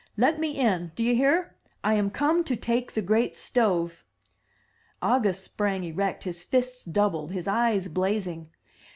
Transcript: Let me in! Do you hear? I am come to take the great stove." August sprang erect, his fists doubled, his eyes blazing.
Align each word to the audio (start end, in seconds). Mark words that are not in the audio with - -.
Let 0.17 0.39
me 0.39 0.53
in! 0.57 0.93
Do 0.95 1.03
you 1.03 1.15
hear? 1.15 1.53
I 1.83 1.93
am 1.93 2.09
come 2.09 2.43
to 2.45 2.55
take 2.55 2.93
the 2.93 3.03
great 3.03 3.35
stove." 3.35 4.03
August 4.99 5.43
sprang 5.43 5.83
erect, 5.83 6.23
his 6.23 6.43
fists 6.43 6.83
doubled, 6.83 7.33
his 7.33 7.47
eyes 7.47 7.87
blazing. 7.87 8.49